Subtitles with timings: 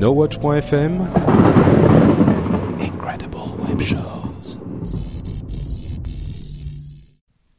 [0.00, 1.06] NoWatch.fm
[2.80, 3.36] Incredible
[3.68, 4.58] Web Shows.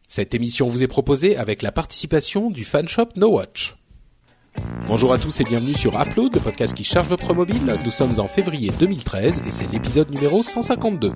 [0.07, 3.75] Cette émission vous est proposée avec la participation du fanshop NoWatch.
[4.87, 7.77] Bonjour à tous et bienvenue sur Upload, le podcast qui charge votre mobile.
[7.85, 11.13] Nous sommes en février 2013 et c'est l'épisode numéro 152.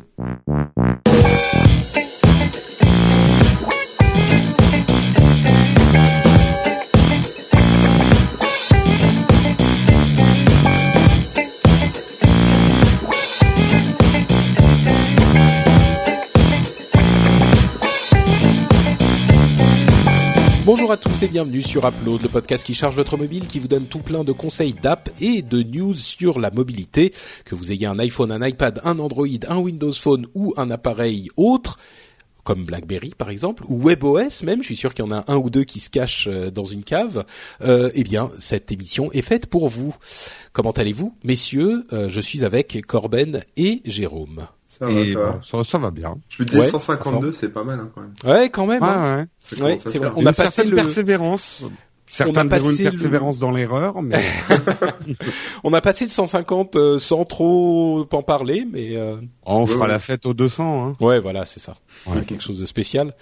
[21.15, 23.99] Tous et bienvenue sur Upload, le podcast qui charge votre mobile, qui vous donne tout
[23.99, 27.13] plein de conseils d'app et de news sur la mobilité.
[27.45, 31.29] Que vous ayez un iPhone, un iPad, un Android, un Windows Phone ou un appareil
[31.37, 31.77] autre,
[32.43, 35.37] comme BlackBerry par exemple, ou WebOS même, je suis sûr qu'il y en a un
[35.37, 37.23] ou deux qui se cachent euh, dans une cave,
[37.61, 39.95] euh, eh bien cette émission est faite pour vous.
[40.51, 44.47] Comment allez-vous Messieurs, euh, je suis avec Corben et Jérôme.
[44.77, 45.39] Ça va, Et ça va.
[45.43, 46.15] ça, ça va bien.
[46.29, 48.13] Je me disais Ouais, 152, c'est pas mal hein, quand même.
[48.25, 48.83] Ouais, quand même.
[48.83, 49.15] hein.
[49.53, 49.79] Ouais, ouais.
[49.83, 50.11] C'est vrai.
[50.15, 51.63] On Une a passé le- persévérance.
[52.07, 54.21] Certains On a diront passé une le- persévérance dans l'erreur, mais
[55.63, 59.87] On a passé le 150 euh, sans trop en parler, mais euh, on fera ouais.
[59.91, 60.87] la fête aux 200.
[60.89, 60.95] Hein.
[61.03, 61.75] ouais, voilà, c'est ça.
[62.07, 62.21] Ouais.
[62.21, 63.15] quelque chose de spécial.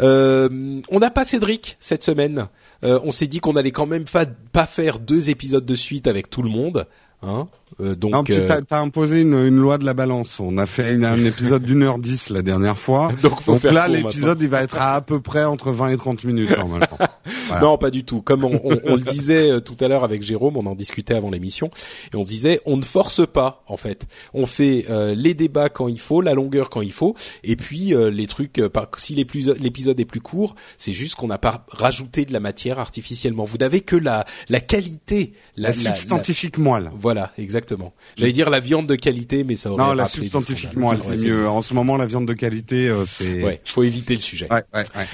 [0.00, 2.48] Euh, on n'a pas Cédric cette semaine.
[2.84, 6.06] Euh, on s'est dit qu'on allait quand même fa- pas faire deux épisodes de suite
[6.06, 6.86] avec tout le monde.
[7.22, 7.46] Hein
[7.80, 10.38] Euh, donc, Non, puis euh, t'as imposé une, une loi de la balance.
[10.38, 13.10] On a fait une- un épisode d'une heure dix la dernière fois.
[13.22, 15.88] donc, faut Donc faire là, l'épisode, il va être à à peu près entre 20
[15.90, 16.86] et 30 minutes normalement.
[17.46, 17.62] Voilà.
[17.62, 18.22] Non, pas du tout.
[18.22, 21.14] Comme on, on- on le disait euh, tout à l'heure avec Jérôme, on en discutait
[21.14, 21.70] avant l'émission,
[22.12, 24.06] et on disait on ne force pas en fait.
[24.32, 27.94] On fait euh, les débats quand il faut, la longueur quand il faut, et puis
[27.94, 28.58] euh, les trucs.
[28.58, 32.40] euh, par, si l'épisode est plus court, c'est juste qu'on n'a pas rajouté de la
[32.40, 33.44] matière artificiellement.
[33.44, 36.90] Vous n'avez que la la qualité, La, substantifique moelle.
[36.98, 37.63] Voilà, exactement.
[38.16, 40.98] J'allais dire la viande de qualité, mais ça aurait Non, la rappelé des substantifique scandales.
[40.98, 41.48] moelle, Ouais, c'est mieux.
[41.48, 43.42] En ce moment, la viande de qualité, euh, c'est...
[43.42, 44.48] Ouais, faut éviter le sujet.
[44.50, 45.06] Ouais, ouais, ouais.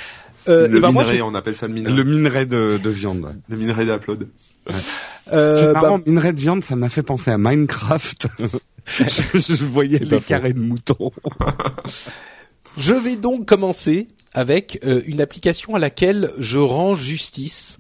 [0.49, 1.93] Euh, le eh ben, moi, minerai, on appelle ça le minerai.
[1.95, 3.21] Le minerai de, de viande.
[3.25, 3.33] ouais.
[3.49, 4.29] Le minerai d'upload.
[5.33, 8.27] euh, c'est bah, minerai de viande, ça m'a fait penser à Minecraft.
[8.87, 11.13] je, je voyais les carrés de moutons.
[12.79, 17.79] Je vais donc commencer avec euh, une application à laquelle je rends justice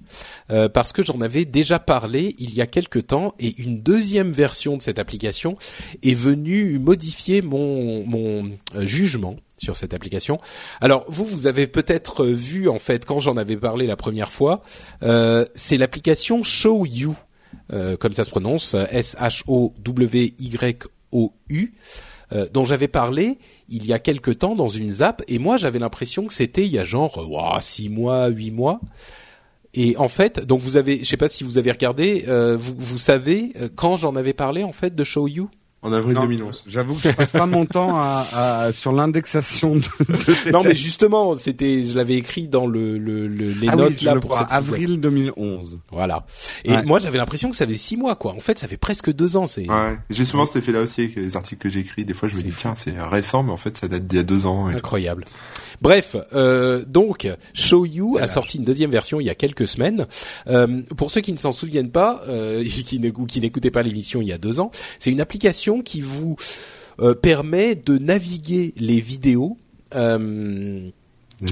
[0.50, 4.32] euh, parce que j'en avais déjà parlé il y a quelque temps et une deuxième
[4.32, 5.56] version de cette application
[6.02, 10.40] est venue modifier mon, mon euh, jugement sur cette application.
[10.80, 14.62] Alors vous, vous avez peut-être vu en fait quand j'en avais parlé la première fois,
[15.02, 17.14] euh, c'est l'application Show You,
[17.72, 19.74] euh, comme ça se prononce, S-H-O-W-Y-O-U,
[22.32, 25.80] euh, dont j'avais parlé il y a quelque temps dans une zap et moi j'avais
[25.80, 28.80] l'impression que c'était il y a genre euh, ouah, six mois, huit mois.
[29.74, 32.74] Et en fait, donc vous avez, je sais pas si vous avez regardé, euh, vous,
[32.76, 35.48] vous savez euh, quand j'en avais parlé en fait de Show You?
[35.82, 36.64] En avril Non, 2011.
[36.66, 41.34] J'avoue que je passe pas mon temps à, à- sur l'indexation de, Non mais justement,
[41.36, 44.20] c'était, je l'avais écrit dans le, le, le- les Ah oui, notes je là le
[44.20, 44.74] pour vois, cet épisode.
[44.74, 45.78] avril 2011.
[45.90, 46.26] Voilà.
[46.66, 46.82] Et Ouais.
[46.82, 48.32] moi j'avais l'impression que ça faisait six mois quoi.
[48.34, 49.46] En fait, ça fait presque deux ans.
[49.46, 49.96] C'est Ouais.
[50.10, 52.04] J'ai souvent cet effet-là aussi avec les articles que j'écris.
[52.04, 54.20] Des fois, je me dis, tiens, c'est récent, mais en fait, ça date d'il y
[54.20, 54.68] a deux ans.
[54.68, 54.82] Et tout.
[55.80, 60.06] Bref, euh, donc Show You a sorti une deuxième version il y a quelques semaines.
[60.46, 63.82] Euh, pour ceux qui ne s'en souviennent pas, euh, qui ne- ou qui n'écoutaient pas
[63.82, 66.36] l'émission il y a deux ans, c'est une application qui vous
[67.00, 69.56] euh, permet de naviguer les vidéos.
[69.94, 70.90] euh,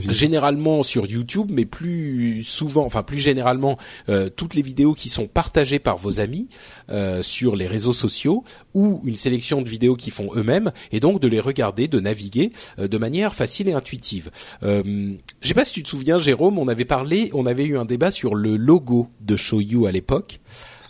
[0.08, 3.78] généralement sur YouTube, mais plus souvent, enfin plus généralement,
[4.08, 6.48] euh, toutes les vidéos qui sont partagées par vos amis
[6.90, 8.44] euh, sur les réseaux sociaux
[8.74, 12.52] ou une sélection de vidéos qu'ils font eux-mêmes, et donc de les regarder, de naviguer
[12.78, 14.30] euh, de manière facile et intuitive.
[14.62, 17.78] Euh, Je sais pas si tu te souviens, Jérôme, on avait parlé, on avait eu
[17.78, 20.40] un débat sur le logo de Show You à l'époque.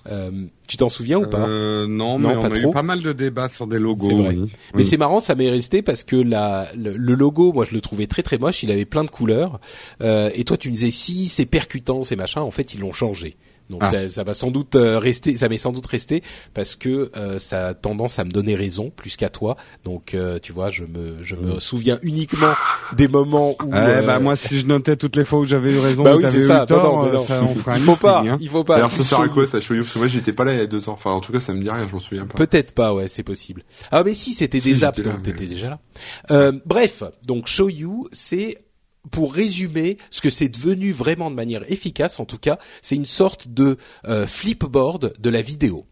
[0.08, 0.30] Euh,
[0.66, 2.70] tu t'en souviens ou pas Euh, non, Non, mais on pas a trop.
[2.70, 4.08] eu pas mal de débats sur des logos.
[4.16, 4.28] Vrai.
[4.30, 4.50] oui.
[4.74, 4.84] Mais Oui.
[4.84, 8.06] c'est marrant, ça m'est resté parce que la, le, le logo, moi je le trouvais
[8.06, 9.60] très très moche, il avait plein de couleurs.
[10.00, 12.92] Euh, et toi tu me disais si c'est percutant, c'est machin, en fait ils l'ont
[12.92, 13.36] changé.
[13.70, 13.90] Donc Ah.
[13.90, 16.22] ça, ça va sans doute euh, rester, ça m'est sans doute resté
[16.54, 19.56] parce que euh, ça a tendance à me donner raison plus qu'à toi.
[19.84, 22.52] Donc euh, tu vois, je me je me souviens uniquement
[22.96, 25.78] des moments où euh, bah moi si je notais toutes les fois où j'avais eu
[25.78, 26.64] raison bah ou oui, c'est eu ça.
[26.66, 27.24] tort, Non, non, mais euh, non.
[27.24, 28.36] ça, on fera un il faut pas, hein.
[28.40, 28.74] il faut pas.
[28.76, 29.48] D'ailleurs, ça sert à quoi, You.
[29.50, 30.92] ça, Show You Parce que moi, j'étais pas là il y a deux ans.
[30.92, 32.34] Enfin, en tout cas, ça me dit rien, je m'en souviens pas.
[32.38, 33.64] Peut-être pas, ouais, c'est possible.
[33.90, 35.78] Ah mais si, c'était Si, des apps, donc mais- t'étais déjà là.
[36.30, 38.58] Euh, bref, donc Show You, c'est
[39.10, 43.04] pour résumer ce que c'est devenu vraiment de manière efficace, en tout cas, c'est une
[43.04, 43.76] sorte de
[44.06, 45.86] euh, flipboard de la vidéo.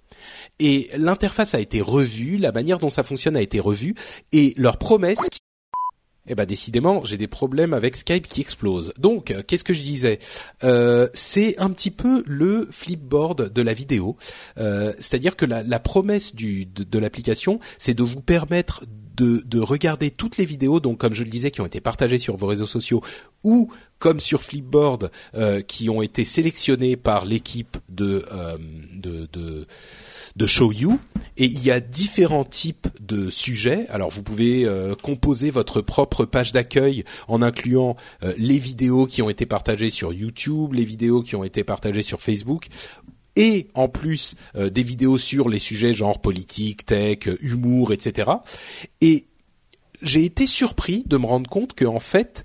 [0.59, 3.95] Et l'interface a été revue, la manière dont ça fonctionne a été revue,
[4.33, 5.29] et leur promesse
[6.29, 8.93] Eh ben décidément, j'ai des problèmes avec Skype qui explose.
[8.99, 10.19] Donc, euh, qu'est-ce que je disais?
[10.65, 14.17] Euh, C'est un petit peu le flipboard de la vidéo.
[14.59, 18.85] Euh, c'est-à-dire que la, promesse du, de, l'application, c'est de vous permettre
[19.17, 22.19] de, de, regarder toutes les vidéos, donc comme je le disais, qui ont été partagées
[22.19, 23.03] sur vos réseaux sociaux,
[23.45, 25.11] ou comme sur Flipboard,
[25.67, 28.25] qui ont été sélectionnées par l'équipe de,
[28.93, 29.67] de, de
[30.37, 31.01] de Show You
[31.39, 33.87] et il y a différents types de sujets.
[33.89, 39.23] Alors vous pouvez euh, composer votre propre page d'accueil en incluant euh, les vidéos qui
[39.23, 42.69] ont été partagées sur YouTube, les vidéos qui ont été partagées sur Facebook
[43.35, 48.31] et en plus euh, des vidéos sur les sujets genre politique, tech, humour, etc.
[49.01, 49.25] Et
[50.03, 52.45] j'ai été surpris de me rendre compte que en fait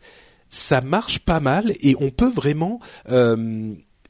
[0.52, 2.80] ça marche pas mal et on peut vraiment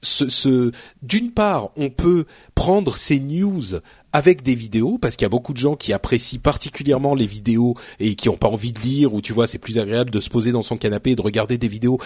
[0.01, 0.71] ce,
[1.01, 3.79] d'une part, on peut prendre ces news
[4.13, 7.75] avec des vidéos parce qu'il y a beaucoup de gens qui apprécient particulièrement les vidéos
[7.99, 10.29] et qui n'ont pas envie de lire ou tu vois c'est plus agréable de se
[10.29, 11.99] poser dans son canapé et de regarder des vidéos.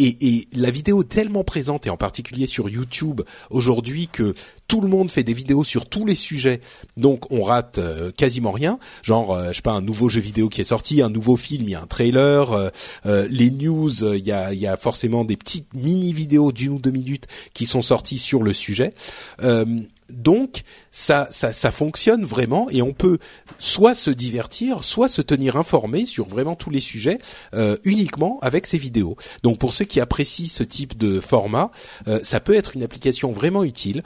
[0.00, 4.34] Et, la vidéo est tellement présente et en particulier sur YouTube aujourd'hui que
[4.68, 6.60] tout le monde fait des vidéos sur tous les sujets.
[6.96, 8.78] Donc on rate euh, quasiment rien.
[9.02, 11.64] Genre euh, je sais pas un nouveau jeu vidéo qui est sorti un nouveau film
[11.64, 12.70] il y a un trailer
[13.06, 17.26] euh, les news il y a, forcément des petites mini vidéos d'une ou deux minutes
[17.54, 18.92] qui sont sorties sur le sujet.
[20.10, 23.18] Donc ça, ça, fonctionne vraiment et on peut
[23.58, 27.18] soit se divertir, soit se tenir informé sur vraiment tous les sujets
[27.52, 29.16] euh, uniquement avec ces vidéos.
[29.42, 31.70] Donc pour ceux qui apprécient ce type de format,
[32.06, 34.02] euh, ça peut être une application vraiment utile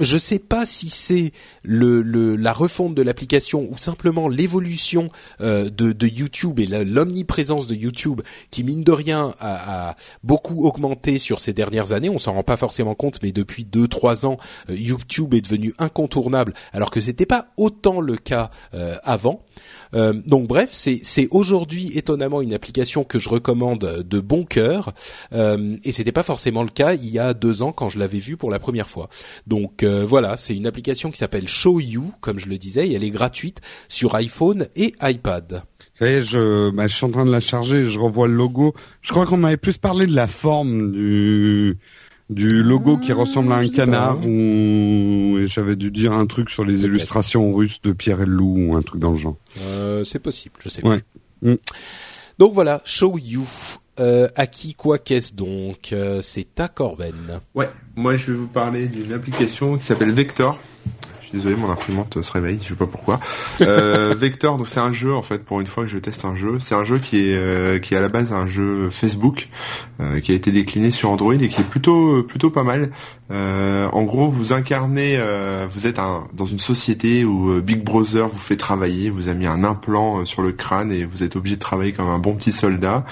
[0.00, 1.32] je sais pas si c'est
[1.62, 2.02] le,
[2.36, 5.10] la refonte de l'application ou simplement l'évolution
[5.40, 11.38] euh, de, YouTube et l'omniprésence de YouTube qui mine de rien a, beaucoup augmenté sur
[11.38, 12.08] ces dernières années.
[12.08, 14.38] On s'en rend pas forcément compte, mais depuis deux trois ans,
[14.70, 19.44] euh, YouTube est devenu incontournable, alors que c'était pas autant le cas euh, avant.
[19.94, 24.92] Euh, donc bref, c'est aujourd'hui étonnamment une application que je recommande de bon cœur
[25.32, 28.18] euh, et c'était pas forcément le cas il y a deux ans quand je l'avais
[28.18, 29.08] vue pour la première fois.
[29.46, 32.94] Donc euh, voilà, c'est une application qui s'appelle Show You, comme je le disais, et
[32.94, 35.62] elle est gratuite sur iPhone et iPad.
[35.98, 38.74] Savez, je, bah, je suis en train de la charger, je revois le logo.
[39.02, 41.78] Je crois qu'on m'avait plus parlé de la forme du
[42.30, 46.84] du logo qui ressemble à un canard ou j'avais dû dire un truc sur les
[46.84, 49.36] illustrations russes de Pierre et le Loup ou un truc dans le genre.
[49.62, 50.98] Euh, c'est possible, je sais pas.
[51.42, 51.54] Mm.
[52.38, 53.46] Donc voilà, Show You.
[53.98, 57.40] Euh, à qui quoi qu'est-ce donc euh, C'est ta Corben.
[57.54, 60.58] Ouais, moi je vais vous parler d'une application qui s'appelle Vector
[61.32, 63.20] désolé, mon imprimante se réveille, je sais pas pourquoi.
[63.60, 65.44] Euh, Vector, donc c'est un jeu en fait.
[65.44, 67.94] Pour une fois que je teste un jeu, c'est un jeu qui est euh, qui
[67.94, 69.48] est à la base un jeu Facebook,
[70.00, 72.90] euh, qui a été décliné sur Android et qui est plutôt plutôt pas mal.
[73.30, 75.20] en gros, vous incarnez,
[75.70, 79.46] vous êtes un, dans une société où Big Brother vous fait travailler, vous a mis
[79.46, 82.52] un implant sur le crâne et vous êtes obligé de travailler comme un bon petit
[82.52, 83.04] soldat.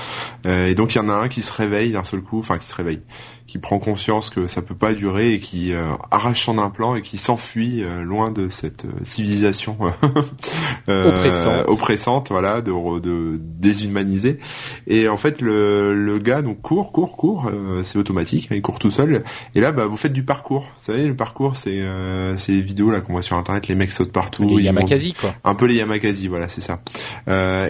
[0.45, 2.67] et donc il y en a un qui se réveille d'un seul coup, enfin qui
[2.67, 3.01] se réveille
[3.49, 7.03] qui prend conscience que ça peut pas durer et qui euh, arrache son implant et
[7.03, 9.79] qui s'enfuit euh, loin de cette euh, civilisation
[10.87, 11.65] oppressante.
[11.67, 14.39] oppressante, voilà, de, de déshumanisée.
[14.87, 17.51] Et en fait, le, le gars donc court, court, court,
[17.83, 19.23] c'est automatique, il court tout seul.
[19.55, 20.65] Et là, bah, vous faites du parcours.
[20.79, 21.83] Vous savez, le parcours, c'est
[22.37, 24.45] ces vidéos là qu'on voit sur internet, les mecs sautent partout.
[24.45, 25.35] Les Yamakasi, quoi.
[25.45, 26.81] Un peu les Yamakasi, voilà, c'est ça.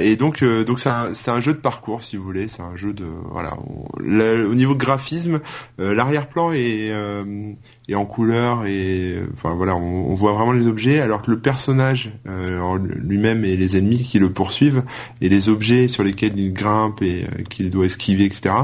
[0.00, 2.48] et donc, donc c'est un, un jeu de parcours, si vous voulez.
[2.48, 3.56] C'est un jeu de, voilà.
[3.56, 5.38] au niveau graphisme, euh,
[5.78, 6.92] l'arrière-plan est,
[7.88, 11.38] euh, est en couleur et enfin voilà, on, voit vraiment les objets, alors que le
[11.38, 14.82] personnage euh, lui-même et les ennemis qui le poursuivent
[15.20, 18.54] et les objets sur lesquels il grimpe et qu'il doit esquiver, etc.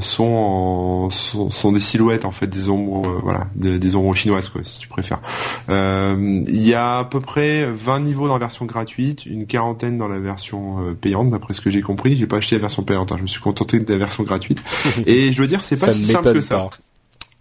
[0.00, 4.88] sont, sont, des silhouettes en fait, des ombres, voilà, des, ombres chinoises quoi, si tu
[4.88, 5.20] préfères.
[5.68, 10.08] Il y a à peu près 20 niveaux dans la version gratuite, une quarantaine dans
[10.08, 12.16] la version payante, d'après ce que j'ai compris.
[12.16, 14.62] J'ai pas acheté la version payante, hein, je me suis contenté de la version gratuite.
[15.06, 16.70] et je veux dire, c'est pas si simple que ça.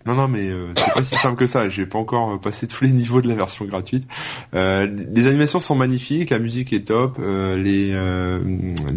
[0.06, 1.70] Non, non, mais euh, c'est pas si simple que ça.
[1.70, 4.08] J'ai pas encore euh, passé tous les niveaux de la version gratuite.
[4.56, 7.92] Euh, les animations sont magnifiques, la musique est top, euh, les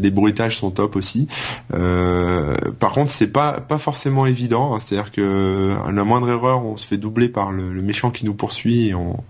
[0.01, 1.29] les bruitages sont top aussi.
[1.71, 4.75] par contre, c'est pas pas forcément évident.
[4.75, 4.79] Hein.
[4.81, 8.89] C'est-à-dire que la moindre erreur, on se fait doubler par le, méchant qui nous poursuit
[8.89, 9.23] et, on,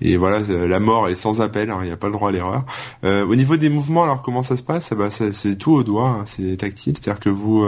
[0.00, 1.70] et voilà, la mort est sans appel.
[1.70, 1.78] Hein.
[1.82, 2.64] Il n'y a pas le droit à l'erreur.
[3.04, 4.90] au niveau des mouvements, alors comment ça se passe?
[4.92, 6.22] Bah, c'est tout au doigt, hein.
[6.26, 6.96] c'est tactile.
[6.96, 7.66] C'est-à-dire que vous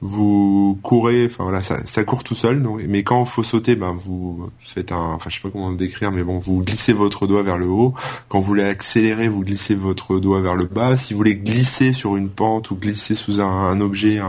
[0.00, 2.62] vous courez, enfin voilà, ça, ça court tout seul.
[2.62, 5.70] Donc, mais quand il faut sauter, ben vous faites un, enfin je sais pas comment
[5.70, 7.94] le décrire, mais bon, vous glissez votre doigt vers le haut.
[8.28, 10.96] Quand vous voulez accélérer, vous glissez votre doigt vers le bas.
[10.96, 14.20] Si vous voulez glisser sur une pente ou glisser sous un, objet,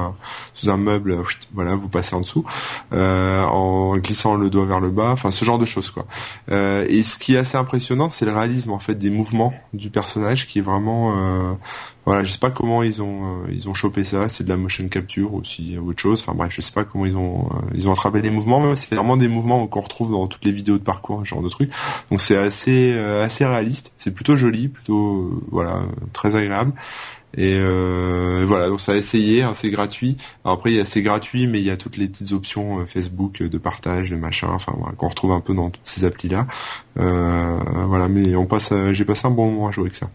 [0.54, 1.18] sous un meuble,
[1.52, 2.46] voilà, vous passez en dessous
[2.94, 5.10] euh, en glissant le doigt vers le bas.
[5.14, 6.06] Enfin, ce genre de choses quoi.
[6.52, 9.90] Euh, et ce qui est assez impressionnant, c'est le réalisme en fait des mouvements du
[9.90, 11.54] personnage, qui est vraiment euh,
[12.06, 14.58] voilà, je sais pas comment ils ont euh, ils ont chopé ça, c'est de la
[14.58, 16.22] motion capture ou si autre chose.
[16.22, 18.76] Enfin bref, je sais pas comment ils ont euh, ils ont attrapé les mouvements, mais
[18.76, 21.50] c'est vraiment des mouvements qu'on retrouve dans toutes les vidéos de parcours, ce genre de
[21.50, 21.72] trucs.
[22.10, 25.82] Donc c'est assez euh, assez réaliste, c'est plutôt joli, plutôt voilà,
[26.14, 26.74] très agréable.
[27.38, 27.60] Et
[28.46, 30.18] voilà, donc ça a essayé, hein, c'est gratuit.
[30.44, 32.86] Alors après, il y a c'est gratuit, mais il y a toutes les petites options
[32.88, 36.30] Facebook de partage, de machin, enfin voilà, qu'on retrouve un peu dans toutes ces applis
[36.30, 36.48] là.
[36.96, 40.10] voilà, mais on passe, j'ai passé un bon moment à jouer avec ça.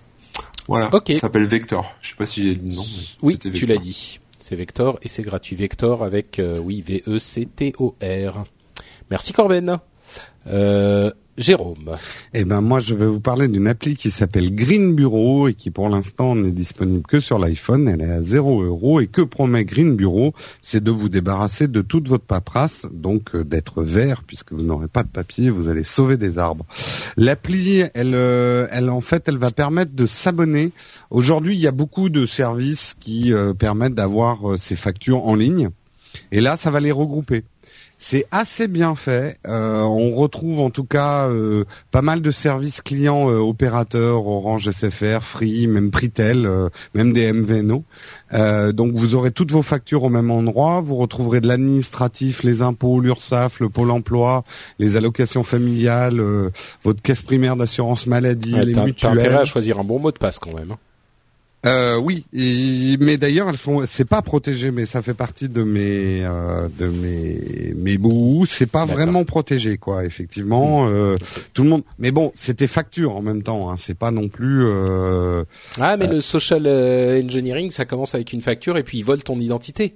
[0.66, 0.94] Voilà.
[0.94, 1.10] Ok.
[1.14, 1.94] Ça s'appelle Vector.
[2.00, 2.82] Je sais pas si j'ai le nom.
[3.22, 4.20] oui, tu l'as dit.
[4.40, 5.56] C'est Vector et c'est gratuit.
[5.56, 8.44] Vector avec euh, oui V E C T O R.
[9.10, 9.78] Merci Corben.
[10.46, 11.96] Euh, Jérôme.
[12.32, 15.70] Eh ben moi je vais vous parler d'une appli qui s'appelle Green Bureau et qui
[15.70, 17.88] pour l'instant n'est disponible que sur l'iPhone.
[17.88, 21.82] Elle est à 0 euros et que promet Green Bureau, c'est de vous débarrasser de
[21.82, 25.84] toute votre paperasse, donc euh, d'être vert puisque vous n'aurez pas de papier, vous allez
[25.84, 26.66] sauver des arbres.
[27.16, 30.70] L'appli, elle, euh, elle en fait, elle va permettre de s'abonner.
[31.10, 35.70] Aujourd'hui, il y a beaucoup de services qui euh, permettent d'avoir ces factures en ligne.
[36.30, 37.42] Et là, ça va les regrouper.
[38.06, 39.38] C'est assez bien fait.
[39.48, 44.70] Euh, on retrouve en tout cas euh, pas mal de services clients euh, opérateurs, Orange,
[44.70, 46.46] SFR, Free, même Pritel,
[46.92, 47.82] même des MVNO.
[48.74, 50.82] donc vous aurez toutes vos factures au même endroit.
[50.82, 54.44] Vous retrouverez de l'administratif, les impôts, l'URSSAF, le Pôle Emploi,
[54.78, 56.22] les allocations familiales,
[56.82, 58.94] votre caisse primaire d'assurance maladie, les mutuelles.
[58.96, 60.72] T'as intérêt à choisir un bon mot de passe quand même.
[60.72, 60.78] Hein.
[61.64, 62.26] Euh, oui,
[63.00, 66.86] mais d'ailleurs elles sont, c'est pas protégé, mais ça fait partie de mes, euh, de
[66.86, 68.44] mes, mes bouts.
[68.46, 70.04] C'est pas vraiment protégé, quoi.
[70.04, 70.92] Effectivement, hmm.
[70.92, 71.16] euh,
[71.54, 71.82] tout le monde.
[71.98, 73.70] Mais bon, c'était facture en même temps.
[73.70, 74.64] Hein, c'est pas non plus.
[74.64, 75.44] Euh,
[75.80, 79.38] ah, mais le social engineering, ça commence avec une facture et puis ils volent ton
[79.38, 79.94] identité.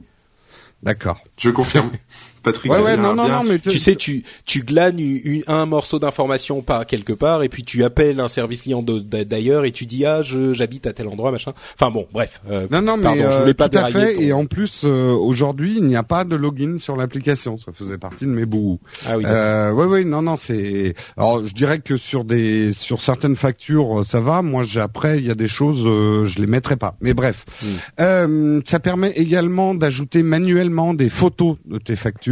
[0.82, 1.20] D'accord.
[1.36, 1.90] Je confirme.
[2.42, 2.72] Patrick.
[2.72, 5.00] Ouais, ouais, non, non, non, mais tu sais, tu tu glanes
[5.46, 9.72] un morceau d'information par quelque part et puis tu appelles un service client d'ailleurs et
[9.72, 11.52] tu dis ah je j'habite à tel endroit machin.
[11.74, 12.40] Enfin bon, bref.
[12.50, 14.20] Euh, non, non, mais je voulais pas tout à fait.
[14.22, 17.58] Et en plus, euh, aujourd'hui, il n'y a pas de login sur l'application.
[17.58, 18.80] Ça faisait partie de mes bouts.
[19.06, 19.24] Ah oui.
[19.26, 20.94] Euh, oui, oui, non, non, c'est.
[21.16, 24.42] Alors, je dirais que sur des sur certaines factures, ça va.
[24.42, 26.96] Moi, j'ai après, il y a des choses, euh, je les mettrai pas.
[27.00, 27.66] Mais bref, hmm.
[28.00, 32.27] euh, ça permet également d'ajouter manuellement des photos de tes factures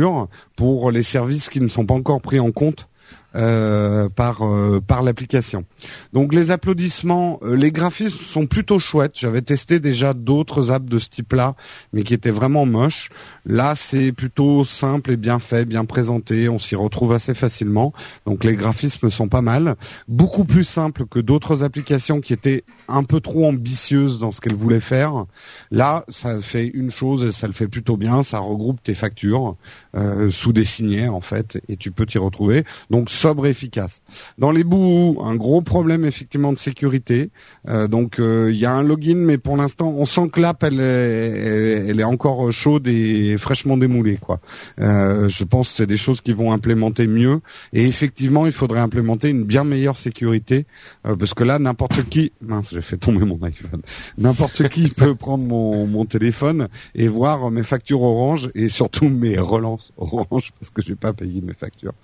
[0.57, 2.88] pour les services qui ne sont pas encore pris en compte
[3.37, 5.67] euh, par euh, par l'application.
[6.15, 9.12] Donc les applaudissements, euh, les graphismes sont plutôt chouettes.
[9.15, 11.55] J'avais testé déjà d'autres apps de ce type-là,
[11.93, 13.11] mais qui étaient vraiment moches.
[13.45, 16.49] Là, c'est plutôt simple et bien fait, bien présenté.
[16.49, 17.93] On s'y retrouve assez facilement.
[18.25, 19.75] Donc les graphismes sont pas mal.
[20.09, 24.55] Beaucoup plus simple que d'autres applications qui étaient un peu trop ambitieuses dans ce qu'elles
[24.55, 25.26] voulaient faire.
[25.71, 28.23] Là, ça fait une chose et ça le fait plutôt bien.
[28.23, 29.57] Ça regroupe tes factures
[29.97, 32.65] euh, sous des signets en fait, et tu peux t'y retrouver.
[32.91, 34.03] Donc sobre et efficace.
[34.37, 37.31] Dans les bouts, un gros problème effectivement de sécurité.
[37.69, 40.62] Euh, donc euh, il y a un login, mais pour l'instant, on sent que l'app
[40.65, 44.41] elle est, elle est encore chaude et fraîchement démoulé quoi.
[44.79, 47.41] Je pense que c'est des choses qui vont implémenter mieux
[47.73, 50.67] et effectivement il faudrait implémenter une bien meilleure sécurité
[51.05, 53.83] parce que là n'importe qui mince j'ai fait tomber mon iPhone
[54.19, 59.38] n'importe qui peut prendre mon, mon téléphone et voir mes factures Orange et surtout mes
[59.38, 61.95] relances Orange parce que j'ai pas payé mes factures.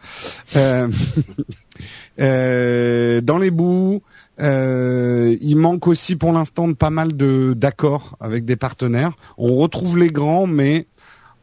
[0.57, 0.89] Euh,
[2.21, 4.03] euh, dans les bouts,
[4.41, 9.12] euh, il manque aussi pour l'instant pas mal de d'accords avec des partenaires.
[9.39, 10.87] On retrouve les grands, mais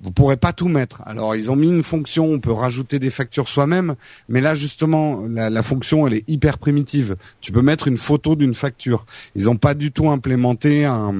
[0.01, 1.01] vous pourrez pas tout mettre.
[1.05, 3.95] Alors ils ont mis une fonction, on peut rajouter des factures soi-même,
[4.29, 7.15] mais là justement la, fonction elle est hyper primitive.
[7.41, 9.05] Tu peux mettre une photo d'une facture.
[9.35, 11.13] Ils n'ont pas du tout implémenté un,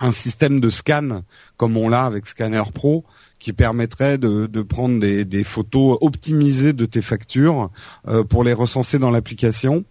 [0.00, 1.22] un système de scan
[1.56, 3.04] comme on l'a avec Scanner Pro
[3.38, 7.70] qui permettrait de, prendre des, des, photos optimisées de tes factures
[8.08, 9.84] euh, pour les recenser dans l'application.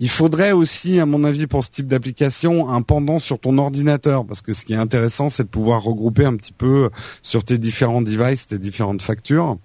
[0.00, 4.26] Il faudrait aussi, à mon avis, pour ce type d'application, un pendant sur ton ordinateur,
[4.26, 6.90] parce que ce qui est intéressant, c'est de pouvoir regrouper un petit peu
[7.22, 9.56] sur tes différents devices, tes différentes factures.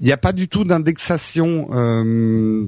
[0.00, 2.66] Il n'y a pas du tout d'indexation, euh,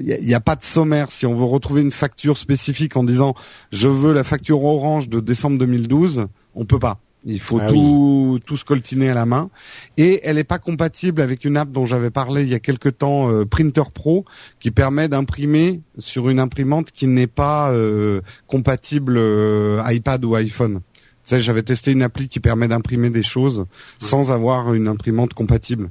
[0.00, 1.10] il n'y a, a, pas de sommaire.
[1.10, 3.34] Si on veut retrouver une facture spécifique en disant
[3.72, 7.00] je veux la facture orange de décembre 2012, on peut pas.
[7.24, 9.50] Il faut ah tout, tout scoltiner à la main.
[9.96, 12.88] Et elle n'est pas compatible avec une app dont j'avais parlé il y a quelque
[12.88, 14.24] temps, euh, Printer Pro,
[14.60, 20.74] qui permet d'imprimer sur une imprimante qui n'est pas euh, compatible euh, iPad ou iPhone.
[20.74, 23.66] Vous savez, j'avais testé une appli qui permet d'imprimer des choses
[24.00, 25.90] sans avoir une imprimante compatible.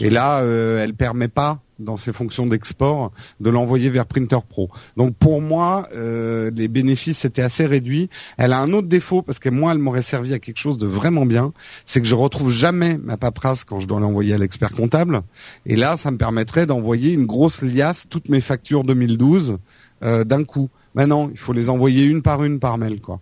[0.00, 4.70] Et là, euh, elle permet pas dans ses fonctions d'export de l'envoyer vers Printer Pro.
[4.96, 8.08] Donc pour moi, euh, les bénéfices étaient assez réduits.
[8.38, 10.86] Elle a un autre défaut parce que moi, elle m'aurait servi à quelque chose de
[10.86, 11.52] vraiment bien,
[11.84, 15.22] c'est que je retrouve jamais ma paperasse quand je dois l'envoyer à l'expert comptable.
[15.66, 19.58] Et là, ça me permettrait d'envoyer une grosse liasse toutes mes factures 2012
[20.02, 20.68] euh, d'un coup.
[20.94, 23.20] Maintenant, il faut les envoyer une par une par mail, quoi.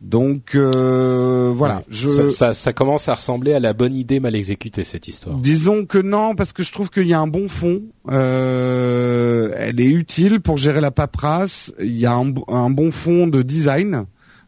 [0.00, 2.08] Donc euh, voilà, je...
[2.08, 5.36] ça, ça, ça, commence à ressembler à la bonne idée mal exécutée cette histoire.
[5.36, 7.82] Disons que non, parce que je trouve qu'il y a un bon fond.
[8.10, 11.72] Euh, elle est utile pour gérer la paperasse.
[11.80, 14.06] Il y a un, un bon fond de design.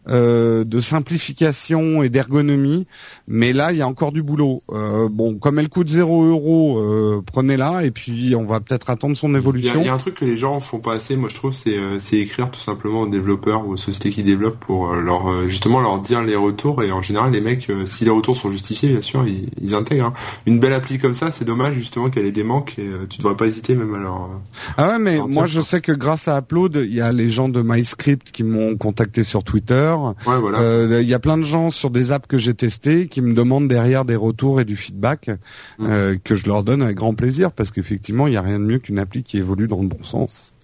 [0.08, 2.88] Euh, de simplification et d'ergonomie,
[3.28, 4.60] mais là il y a encore du boulot.
[4.70, 9.16] Euh, bon, comme elle coûte 0 euros, euh, prenez-la et puis on va peut-être attendre
[9.16, 9.80] son évolution.
[9.80, 11.76] Il y, a un truc que les gens font pas assez, moi je trouve, c'est
[12.00, 16.00] c'est écrire tout simplement aux développeurs ou aux sociétés qui développent pour leur justement leur
[16.00, 19.24] dire les retours et en général les mecs, si les retours sont justifiés, bien sûr,
[19.28, 20.06] ils, ils intègrent.
[20.06, 20.14] Hein.
[20.46, 23.36] Une belle appli comme ça, c'est dommage justement qu'elle ait des manques et tu devrais
[23.36, 24.30] pas hésiter même à leur.
[24.76, 27.48] Ah ouais, mais moi je sais que grâce à Upload, il y a les gens
[27.48, 29.91] de MyScript qui m'ont contacté sur Twitter.
[30.00, 30.58] Ouais, voilà.
[30.60, 33.34] Euh, il y a plein de gens sur des apps que j'ai testées qui me
[33.34, 35.28] demandent derrière des retours et du feedback
[35.78, 35.86] mm.
[35.86, 38.64] euh, que je leur donne avec grand plaisir parce qu'effectivement, il n'y a rien de
[38.64, 40.54] mieux qu'une appli qui évolue dans le bon sens.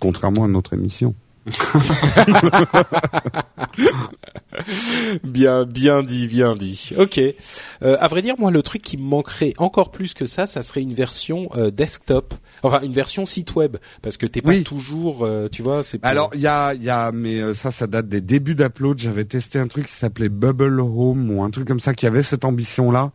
[0.00, 1.14] Contrairement à notre émission.
[5.24, 6.90] bien, bien dit, bien dit.
[6.96, 7.18] Ok.
[7.18, 10.62] Euh, à vrai dire, moi, le truc qui me manquerait encore plus que ça, ça
[10.62, 15.24] serait une version euh, desktop, enfin une version site web, parce que t'es pas toujours,
[15.24, 15.82] euh, tu vois.
[15.82, 18.54] C'est Alors, il y a, il y a, mais euh, ça, ça date des débuts
[18.54, 18.98] d'Upload.
[18.98, 22.22] J'avais testé un truc qui s'appelait Bubble Home ou un truc comme ça qui avait
[22.22, 23.12] cette ambition-là.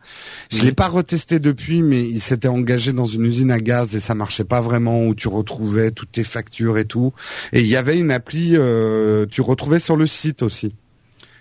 [0.50, 4.00] Je l'ai pas retesté depuis, mais il s'était engagé dans une usine à gaz et
[4.00, 7.12] ça marchait pas vraiment où tu retrouvais toutes tes factures et tout.
[7.52, 8.56] Et il y avait une appli,
[9.30, 10.74] tu retrouvais sur le site aussi.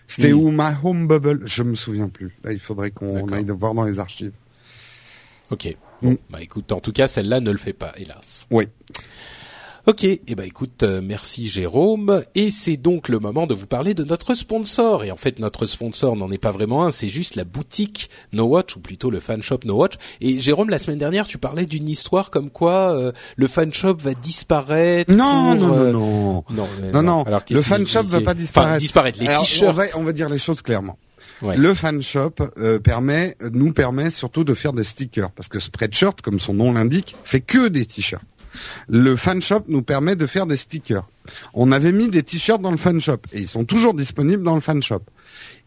[0.07, 2.35] C'était où My Home Bubble Je me souviens plus.
[2.43, 4.33] Là, il faudrait qu'on aille le voir dans les archives.
[5.51, 5.75] Ok.
[6.01, 6.17] Bon, mm.
[6.29, 8.47] bah écoute, en tout cas, celle-là ne le fait pas, hélas.
[8.51, 8.67] Oui.
[9.87, 13.65] Ok, et eh ben écoute, euh, merci Jérôme, et c'est donc le moment de vous
[13.65, 15.03] parler de notre sponsor.
[15.03, 18.43] Et en fait, notre sponsor n'en est pas vraiment un, c'est juste la boutique No
[18.43, 19.93] Watch, ou plutôt le fan shop No Watch.
[20.21, 23.95] Et Jérôme, la semaine dernière, tu parlais d'une histoire comme quoi euh, le fan shop
[23.95, 25.11] va disparaître.
[25.11, 27.23] Non, non, non, non, non, non, non.
[27.23, 28.77] Alors, le fan shop va pas disparaître.
[28.77, 29.19] disparaître.
[29.19, 29.71] Les t-shirts.
[29.71, 30.99] On va, on va dire les choses clairement.
[31.41, 36.21] Le fan shop euh, permet, nous permet surtout de faire des stickers parce que Spreadshirt,
[36.21, 38.21] comme son nom l'indique, fait que des t-shirts.
[38.87, 41.07] Le fan shop nous permet de faire des stickers.
[41.53, 44.55] On avait mis des t-shirts dans le fan shop et ils sont toujours disponibles dans
[44.55, 45.01] le fan shop.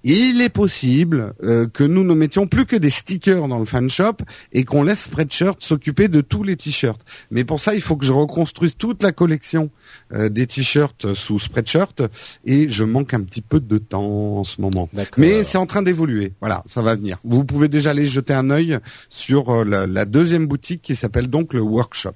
[0.07, 3.89] Il est possible euh, que nous ne mettions plus que des stickers dans le fan
[3.89, 4.17] shop
[4.53, 7.01] et qu'on laisse Spreadshirt s'occuper de tous les t-shirts.
[7.31, 9.71] Mais pour ça, il faut que je reconstruise toute la collection
[10.13, 12.03] euh, des t-shirts sous Spreadshirt
[12.45, 14.91] et je manque un petit peu de temps en ce moment.
[15.17, 16.35] Mais c'est en train d'évoluer.
[16.41, 17.17] Voilà, ça va venir.
[17.25, 21.29] Vous pouvez déjà aller jeter un œil sur euh, la, la deuxième boutique qui s'appelle
[21.29, 22.13] donc le Workshop.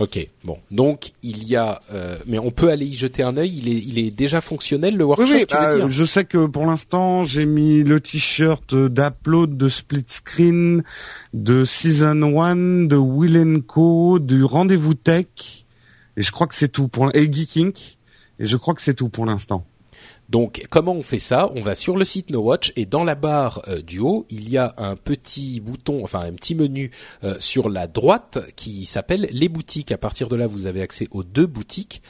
[0.00, 3.54] Ok, bon, donc il y a, euh, mais on peut aller y jeter un œil.
[3.54, 5.30] Il est, il est déjà fonctionnel le workshop.
[5.30, 10.82] Oui, bah, je sais que pour l'instant j'ai mis le t-shirt d'Upload, de Split Screen,
[11.34, 15.26] de Season 1, de Will Co, du Rendez-vous Tech,
[16.16, 17.74] et je crois que c'est tout pour et Geeking,
[18.38, 19.66] et je crois que c'est tout pour l'instant.
[20.30, 21.50] Donc comment on fait ça?
[21.56, 24.48] On va sur le site No Watch et dans la barre euh, du haut, il
[24.48, 26.92] y a un petit bouton, enfin un petit menu
[27.24, 29.90] euh, sur la droite qui s'appelle les boutiques.
[29.90, 32.00] À partir de là, vous avez accès aux deux boutiques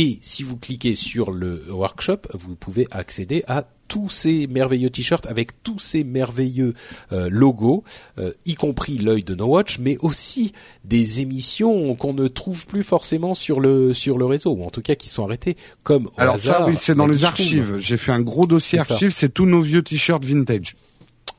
[0.00, 5.26] et si vous cliquez sur le workshop, vous pouvez accéder à tous ces merveilleux t-shirts
[5.26, 6.74] avec tous ces merveilleux
[7.10, 7.82] euh, logos,
[8.18, 10.52] euh, y compris l'œil de No Watch, mais aussi
[10.84, 14.82] des émissions qu'on ne trouve plus forcément sur le sur le réseau ou en tout
[14.82, 17.78] cas qui sont arrêtées comme au Alors ça oui, c'est dans les archives.
[17.78, 20.76] J'ai fait un gros dossier archives, c'est tous nos vieux t-shirts vintage.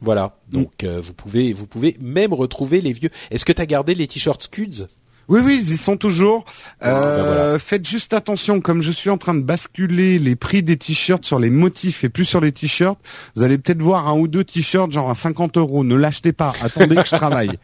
[0.02, 3.10] Voilà, donc euh, vous pouvez vous pouvez même retrouver les vieux.
[3.32, 4.88] Est-ce que tu as gardé les t-shirts Scuds?
[5.30, 6.44] Oui, oui, ils y sont toujours.
[6.84, 10.76] Euh, ben Faites juste attention, comme je suis en train de basculer les prix des
[10.76, 12.98] t-shirts sur les motifs et plus sur les t-shirts,
[13.36, 15.84] vous allez peut-être voir un ou deux t-shirts genre à 50 euros.
[15.84, 17.52] Ne l'achetez pas, attendez que je travaille.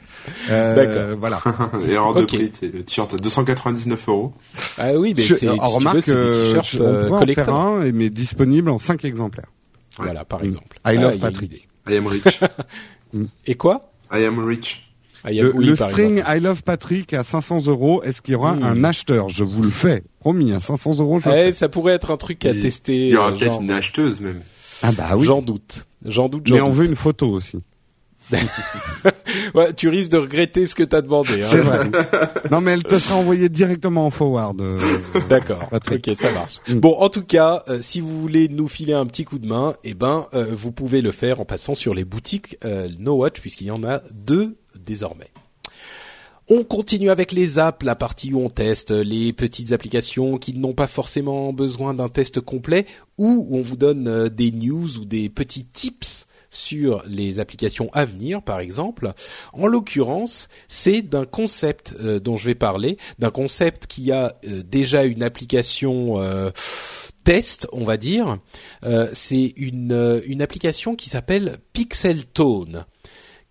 [0.49, 1.17] Euh, D'accord.
[1.19, 1.41] Voilà.
[1.89, 4.33] Erreur de prix, le t-shirt à 299 euros.
[4.77, 8.69] Ah oui, mais c'est en remarque, euh, je, on peut en faire un, mais disponible
[8.69, 9.47] en 5 exemplaires.
[9.97, 10.45] Voilà, par mm.
[10.45, 10.79] exemple.
[10.85, 11.67] I love ah, Patrick.
[11.89, 12.39] I am rich.
[13.45, 13.91] et quoi?
[14.11, 14.84] I am rich.
[15.27, 18.63] Ah, le, string I Love Patrick à 500 euros, est-ce qu'il y aura hmm.
[18.63, 21.19] un acheteur Je vous le fais, promis, à 500 euros.
[21.35, 23.07] Eh, ça pourrait être un truc à tester.
[23.07, 24.41] Il y aura euh, peut-être une acheteuse même.
[24.83, 25.25] Ah bah oui.
[25.25, 25.87] J'en doute.
[26.05, 26.47] J'en doute.
[26.51, 27.57] Mais on veut une photo aussi.
[29.55, 31.41] ouais, tu risques de regretter ce que t'as demandé.
[31.41, 31.47] Hein.
[31.49, 31.79] C'est vrai.
[32.51, 34.61] non, mais elle te sera envoyée directement en forward.
[34.61, 34.79] Euh,
[35.29, 35.69] D'accord.
[35.71, 36.59] Ok, ça marche.
[36.67, 36.79] Mm.
[36.79, 39.73] Bon, en tout cas, euh, si vous voulez nous filer un petit coup de main,
[39.83, 42.59] eh ben, vous pouvez le faire en passant sur les boutiques
[42.99, 44.55] No Watch, puisqu'il y en a deux
[44.85, 45.31] désormais.
[46.47, 50.75] On continue avec les apps, la partie où on teste les petites applications qui n'ont
[50.75, 52.85] pas forcément besoin d'un test complet
[53.17, 57.89] ou où on vous donne euh, des news ou des petits tips sur les applications
[57.93, 59.13] à venir, par exemple.
[59.53, 64.61] En l'occurrence, c'est d'un concept euh, dont je vais parler, d'un concept qui a euh,
[64.61, 66.21] déjà une application
[67.23, 68.37] test, on va dire.
[69.13, 72.85] c'est une application qui s'appelle Pixel Tone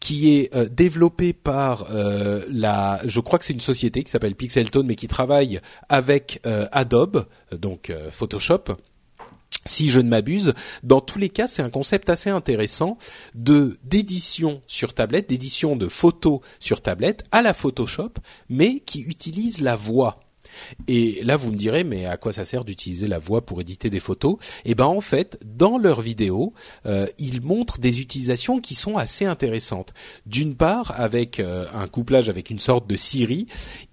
[0.05, 4.35] qui est euh, développé par euh, la, je crois que c'est une société qui s'appelle
[4.35, 8.77] Pixeltone, mais qui travaille avec euh, Adobe, donc Photoshop
[9.65, 10.53] si je ne m'abuse.
[10.83, 12.99] Dans tous les cas, c'est un concept assez intéressant
[13.35, 18.13] de d'édition sur tablette, d'édition de photos sur tablette à la Photoshop,
[18.51, 20.24] mais qui utilise la voix.
[20.89, 23.91] Et là, vous me direz, mais à quoi ça sert d'utiliser la voix pour éditer
[23.91, 24.37] des photos?
[24.65, 26.53] Eh ben, en fait, dans leurs vidéos,
[26.87, 29.93] euh, ils montrent des utilisations qui sont assez intéressantes.
[30.27, 33.47] D'une part, avec euh, un couplage avec une sorte de Siri,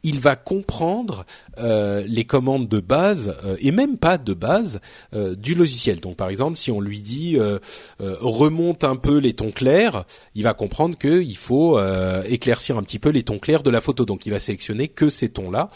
[0.04, 1.26] il va comprendre
[1.60, 4.80] euh, les commandes de base et même pas de base
[5.14, 6.00] du logiciel.
[6.00, 7.38] Donc, par exemple, si on lui dit
[8.00, 11.80] remonte un peu les tons clairs, il va comprendre qu'il faut
[12.26, 14.06] éclaircir un petit peu les tons clairs de la photo.
[14.06, 15.70] Donc, il va sélectionner que ces tons-là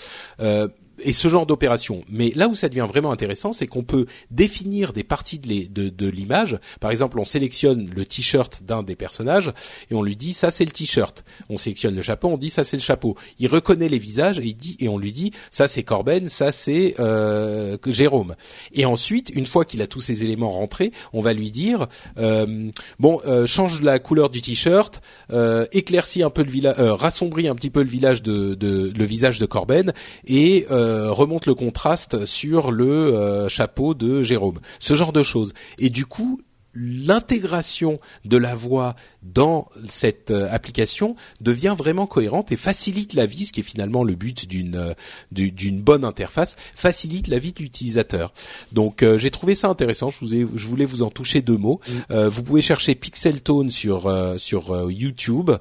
[0.99, 2.03] et ce genre d'opération.
[2.09, 6.57] Mais là où ça devient vraiment intéressant, c'est qu'on peut définir des parties de l'image.
[6.79, 9.51] Par exemple, on sélectionne le t-shirt d'un des personnages
[9.89, 11.23] et on lui dit ça c'est le t-shirt.
[11.49, 13.15] On sélectionne le chapeau, on dit ça c'est le chapeau.
[13.39, 18.35] Il reconnaît les visages et on lui dit ça c'est Corben, ça c'est euh, Jérôme.
[18.73, 22.69] Et ensuite, une fois qu'il a tous ces éléments rentrés, on va lui dire euh,
[22.99, 27.47] bon euh, change la couleur du t-shirt, euh, éclaircis un peu le village, euh, rassombris
[27.47, 29.93] un petit peu le village de, de le visage de Corben
[30.25, 34.59] et euh, euh, remonte le contraste sur le euh, chapeau de Jérôme.
[34.79, 35.53] Ce genre de choses.
[35.79, 36.41] Et du coup,
[36.75, 43.45] l'intégration de la voix dans cette euh, application devient vraiment cohérente et facilite la vie,
[43.45, 44.93] ce qui est finalement le but d'une euh,
[45.31, 48.33] d'une bonne interface, facilite la vie de l'utilisateur.
[48.71, 50.09] Donc euh, j'ai trouvé ça intéressant.
[50.09, 51.79] Je, vous ai, je voulais vous en toucher deux mots.
[52.09, 52.27] Mm.
[52.27, 55.51] vous pouvez chercher Pixel Tone sur sur YouTube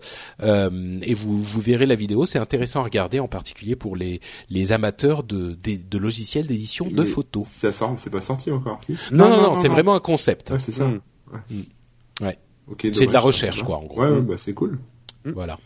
[0.43, 2.27] et vous vous verrez la vidéo.
[2.27, 7.05] C'est intéressant à regarder, en particulier pour les les amateurs de de, logiciels d'édition de
[7.05, 7.47] photos.
[7.47, 8.79] Ça sort, c'est pas sorti encore.
[9.13, 10.53] non, non, non, c'est vraiment un concept.
[10.59, 10.87] c'est ça.
[10.87, 11.01] Mm.
[12.21, 12.39] Ouais.
[12.79, 14.03] c'est de la recherche, quoi, en gros.
[14.03, 14.79] Ouais, bah, c'est cool.
[15.25, 15.59] Voilà.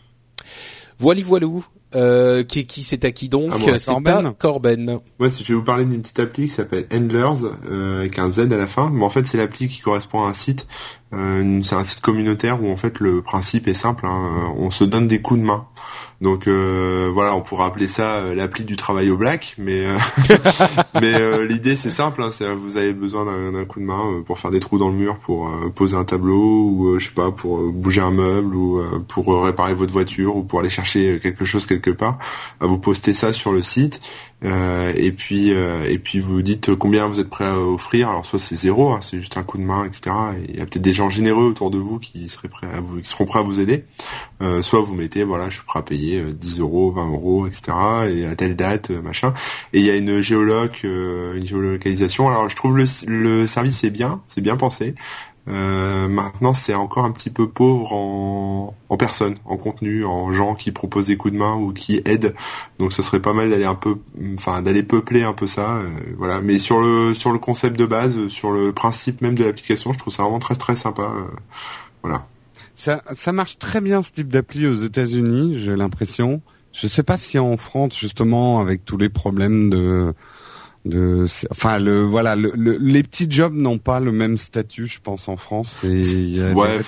[0.97, 1.65] Voili voilou.
[1.95, 4.33] Euh, qui, qui c'est à qui donc ah, C'est Corben.
[4.37, 4.99] Corben.
[5.19, 8.41] Ouais, je vais vous parler d'une petite appli qui s'appelle Endlers euh, avec un Z
[8.51, 8.91] à la fin.
[8.91, 10.67] Mais en fait, c'est l'appli qui correspond à un site.
[11.13, 14.05] Euh, c'est un site communautaire où en fait le principe est simple.
[14.05, 15.67] Hein, on se donne des coups de main.
[16.21, 19.97] Donc euh, voilà, on pourrait appeler ça euh, l'appli du travail au black, mais euh,
[21.01, 24.59] mais l'idée c'est simple, hein, vous avez besoin d'un coup de main pour faire des
[24.59, 28.11] trous dans le mur, pour poser un tableau ou je sais pas pour bouger un
[28.11, 32.17] meuble ou pour réparer votre voiture ou pour aller chercher quelque chose quelque part.
[32.59, 34.01] Vous postez ça sur le site
[34.45, 38.09] euh, et puis euh, et puis vous dites combien vous êtes prêt à offrir?
[38.09, 40.11] Alors soit c'est zéro, hein, c'est juste un coup de main, etc.
[40.47, 43.01] il y a peut-être des gens généreux autour de vous qui seraient prêts à vous,
[43.01, 43.85] qui seront prêts à vous aider.
[44.41, 47.73] Euh, soit vous mettez voilà, je suis prêt à payer 10 euros, 20 euros, etc.
[48.13, 49.33] Et à telle date, machin.
[49.73, 52.29] Et il y a une géoloc, une géolocalisation.
[52.29, 54.95] Alors je trouve le, le service est bien, c'est bien pensé.
[55.49, 60.53] Euh, maintenant, c'est encore un petit peu pauvre en, en personnes, en contenu, en gens
[60.53, 62.35] qui proposent des coups de main ou qui aident.
[62.77, 63.97] Donc, ce serait pas mal d'aller un peu,
[64.35, 65.77] enfin, d'aller peupler un peu ça.
[65.77, 66.41] Euh, voilà.
[66.41, 69.97] Mais sur le sur le concept de base, sur le principe même de l'application, je
[69.97, 71.03] trouve ça vraiment très très sympa.
[71.03, 71.23] Euh,
[72.03, 72.27] voilà.
[72.75, 76.41] Ça, ça marche très bien ce type d'appli aux États-Unis, j'ai l'impression.
[76.71, 80.13] Je sais pas si en France, justement, avec tous les problèmes de
[80.85, 85.27] de enfin le voilà le, les petits jobs n'ont pas le même statut je pense
[85.27, 85.83] en France.
[85.83, 86.83] Et il y a ouais, des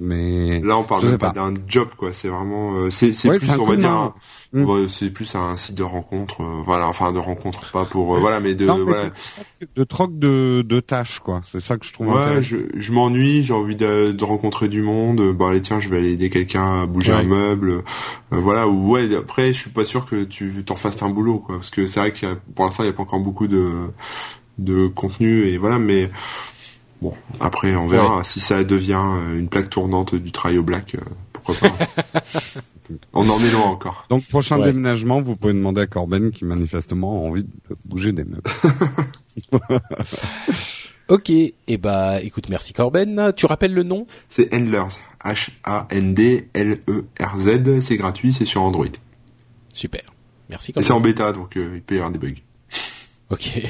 [0.00, 2.12] mais là on parle pas, d'un job quoi.
[2.12, 4.14] C'est vraiment euh, c'est c'est plus on va dire
[4.52, 4.88] mm.
[4.88, 8.40] c'est plus un site de rencontre euh, voilà enfin de rencontre pas pour euh, voilà
[8.40, 9.10] mais de voilà.
[9.76, 11.40] de troc de de tâches quoi.
[11.44, 14.82] C'est ça que je trouve ouais je, je m'ennuie j'ai envie de, de, rencontrer du
[14.82, 17.82] monde bah allez tiens je vais aller aider quelqu'un à bouger un meuble
[18.30, 21.56] voilà ou ouais après je suis pas sûr que tu t'en fasses un boulot quoi
[21.56, 23.70] parce que c'est vrai que pour l'instant il y a pas encore beaucoup de
[24.58, 26.10] de contenu et voilà mais
[27.00, 28.24] bon après on verra.
[28.24, 31.00] Si ça devient euh, une plaque tournante du travail au black euh,
[31.32, 31.86] pourquoi pas
[33.12, 37.24] on en est loin encore donc prochain déménagement vous pouvez demander à Corben qui manifestement
[37.24, 37.50] a envie de
[37.84, 38.42] bouger des meubles
[41.08, 43.32] Ok, et eh bah écoute, merci Corben.
[43.34, 44.06] Tu rappelles le nom?
[44.28, 44.88] C'est Endlers,
[45.24, 45.80] H-A-N-D-L-E-R-Z.
[47.80, 48.84] C'est gratuit, c'est sur Android.
[49.72, 50.02] Super,
[50.50, 50.84] merci Corben.
[50.84, 52.34] Et c'est en bêta, donc euh, il peut y avoir des bugs.
[53.30, 53.60] Ok.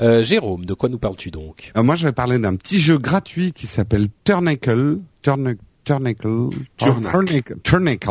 [0.00, 1.70] Euh, Jérôme, de quoi nous parles-tu donc?
[1.76, 4.98] Euh, Moi, je vais parler d'un petit jeu gratuit qui s'appelle Turnacle.
[5.22, 5.56] Turn
[7.62, 8.10] Turnacle.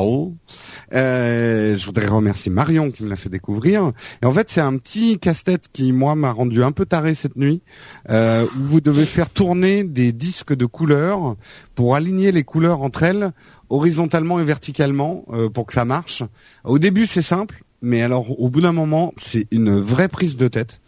[0.94, 3.94] Euh, je voudrais remercier Marion qui me l'a fait découvrir.
[4.22, 7.36] Et en fait, c'est un petit casse-tête qui, moi, m'a rendu un peu taré cette
[7.36, 7.62] nuit,
[8.10, 11.36] euh, où vous devez faire tourner des disques de couleurs
[11.76, 13.32] pour aligner les couleurs entre elles
[13.70, 16.24] horizontalement et verticalement euh, pour que ça marche.
[16.63, 20.48] Au début, c'est simple, mais alors au bout d'un moment, c'est une vraie prise de
[20.48, 20.82] tête.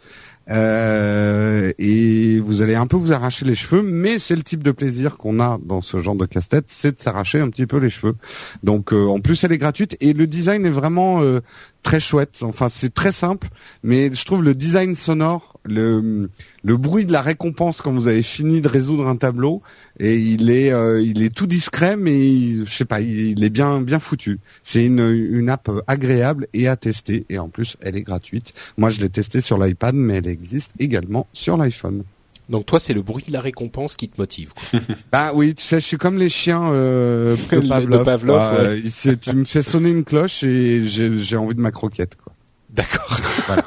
[0.50, 4.72] Euh, et vous allez un peu vous arracher les cheveux, mais c'est le type de
[4.72, 7.90] plaisir qu'on a dans ce genre de casse-tête, c'est de s'arracher un petit peu les
[7.90, 8.14] cheveux.
[8.62, 11.40] Donc euh, en plus elle est gratuite et le design est vraiment euh,
[11.82, 12.40] très chouette.
[12.42, 13.48] Enfin c'est très simple,
[13.82, 16.28] mais je trouve le design sonore, le
[16.64, 19.62] bruit de la récompense quand vous avez fini de résoudre un tableau
[20.00, 22.20] et il est euh, il est tout discret mais
[22.66, 24.40] je sais pas il, est bien bien foutu.
[24.62, 28.54] C'est une une app agréable et à tester et en plus elle est gratuite.
[28.76, 32.04] Moi je l'ai testé sur l'iPad mais elle existe également sur l'iPhone
[32.48, 34.52] donc toi, c'est le bruit de la récompense qui te motive.
[34.54, 34.80] Quoi.
[35.12, 38.80] bah oui, tu sais, je suis comme les chiens euh, de Pavlov.
[39.20, 42.16] tu me fais sonner une cloche et j'ai envie de ma croquette.
[42.16, 42.32] quoi.
[42.70, 43.18] D'accord.
[43.46, 43.64] Voilà.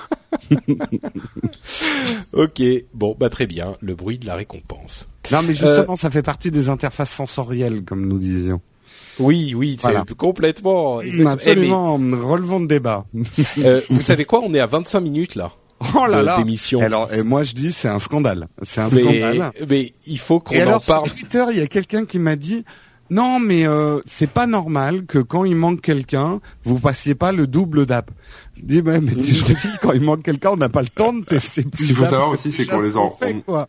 [2.33, 2.61] ok,
[2.93, 5.07] bon, bah très bien, le bruit de la récompense.
[5.31, 8.61] Non, mais justement, euh, ça fait partie des interfaces sensorielles, comme nous disions.
[9.19, 10.99] Oui, oui, c'est complètement.
[11.27, 13.05] Absolument, relevons de débat.
[13.59, 15.51] euh, vous savez quoi On est à 25 minutes là.
[15.95, 16.37] Oh là là.
[16.81, 18.47] Alors, et moi je dis c'est un scandale.
[18.63, 19.51] C'est un scandale.
[19.69, 21.07] Mais il faut qu'on en parle.
[21.07, 22.63] Sur Twitter, il y a quelqu'un qui m'a dit
[23.11, 27.45] non, mais euh, c'est pas normal que quand il manque quelqu'un, vous passiez pas le
[27.45, 28.09] double d'app.
[28.57, 31.13] Je dis mais, mais je dis quand il manque quelqu'un, on n'a pas le temps
[31.13, 31.65] de tester.
[31.77, 33.15] Ce qu'il faut savoir aussi, c'est qu'on les en,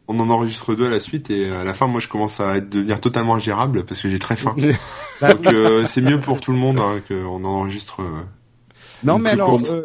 [0.08, 2.60] on, en enregistre deux à la suite et à la fin, moi, je commence à
[2.60, 4.54] devenir totalement ingérable parce que j'ai très faim.
[5.20, 8.00] Donc euh, c'est mieux pour tout le monde hein, qu'on en enregistre.
[8.00, 8.22] Euh,
[9.04, 9.82] non, mais alors, euh,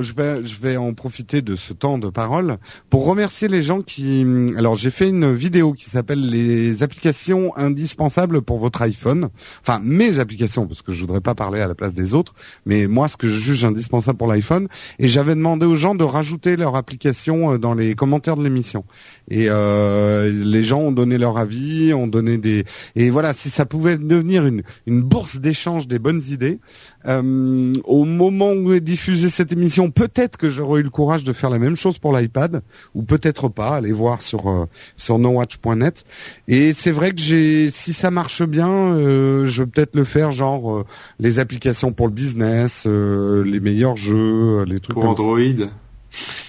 [0.00, 2.58] je, vais, je vais en profiter de ce temps de parole
[2.90, 4.24] pour remercier les gens qui.
[4.56, 9.28] Alors, j'ai fait une vidéo qui s'appelle les applications indispensables pour votre iPhone.
[9.60, 12.34] Enfin, mes applications, parce que je voudrais pas parler à la place des autres,
[12.66, 14.68] mais moi, ce que je juge indispensable pour l'iPhone.
[14.98, 18.84] Et j'avais demandé aux gens de rajouter leur application euh, dans les commentaires de l'émission.
[19.30, 22.64] Et euh, les gens ont donné leur avis, ont donné des.
[22.96, 26.60] Et voilà, si ça pouvait devenir une, une bourse d'échange des bonnes idées,
[27.06, 31.32] euh, au moment où est diffusée cette émission, peut-être que j'aurais eu le courage de
[31.32, 32.62] faire la même chose pour l'iPad,
[32.94, 33.76] ou peut-être pas.
[33.76, 36.04] Allez voir sur euh, sur nowatch.net.
[36.46, 40.32] Et c'est vrai que j'ai, si ça marche bien, euh, je vais peut-être le faire,
[40.32, 40.84] genre euh,
[41.18, 45.38] les applications pour le business, les meilleurs jeux, les trucs pour Android?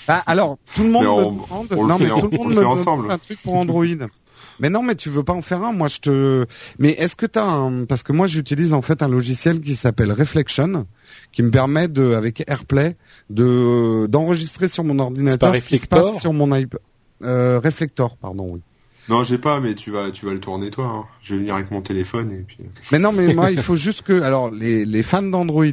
[0.07, 1.89] Bah, alors, tout le monde me demande.
[1.89, 3.85] non, mais tout le monde me demande un truc pour Android.
[4.59, 5.73] Mais non, mais tu veux pas en faire un.
[5.73, 6.45] Moi, je te.
[6.77, 10.11] Mais est-ce que t'as un Parce que moi, j'utilise en fait un logiciel qui s'appelle
[10.11, 10.85] Reflection,
[11.31, 12.97] qui me permet de, avec AirPlay,
[13.29, 16.79] de d'enregistrer sur mon ordinateur ce qui se passe sur mon iPad.
[17.21, 18.61] Euh, Reflector, pardon, oui.
[19.09, 20.85] Non, j'ai pas, mais tu vas, tu vas le tourner toi.
[20.85, 21.05] Hein.
[21.23, 22.57] Je vais venir avec mon téléphone et puis.
[22.61, 22.67] Euh.
[22.91, 25.65] Mais non, mais moi, il faut juste que, alors, les, les fans d'Android,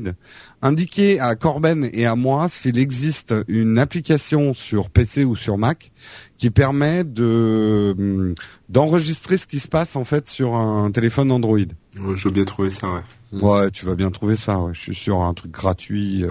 [0.63, 5.93] indiquez à Corben et à moi s'il existe une application sur PC ou sur Mac
[6.39, 8.35] qui permet de hum,
[8.69, 11.59] d'enregistrer ce qui se passe en fait sur un téléphone Android.
[11.59, 13.03] Ouais, je veux bien trouver ça, ouais.
[13.41, 14.59] Ouais, tu vas bien trouver ça.
[14.59, 14.73] Ouais.
[14.75, 16.25] Je suis sur un truc gratuit.
[16.25, 16.29] Euh.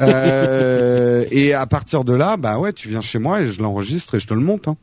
[0.00, 4.14] euh, et à partir de là, bah ouais, tu viens chez moi et je l'enregistre
[4.14, 4.68] et je te le monte.
[4.68, 4.76] Hein.